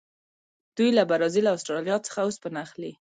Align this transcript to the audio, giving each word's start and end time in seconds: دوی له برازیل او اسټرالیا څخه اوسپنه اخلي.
دوی 0.77 0.89
له 0.97 1.03
برازیل 1.11 1.45
او 1.47 1.57
اسټرالیا 1.57 1.97
څخه 2.07 2.19
اوسپنه 2.23 2.57
اخلي. 2.65 2.91